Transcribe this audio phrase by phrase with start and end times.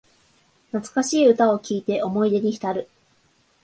[0.71, 2.89] 懐かしい歌を聴いて思い出にひたる